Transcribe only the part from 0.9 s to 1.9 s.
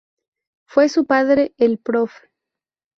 padre el